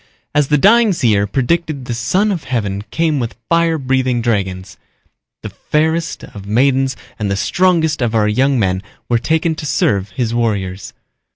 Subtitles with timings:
[0.33, 4.77] As the dying seer predicted the Son of Heaven came with fire breathing dragons.
[5.43, 10.09] The fairest of maidens and the strongest of our young men were taken to serve
[10.09, 10.93] his warriors.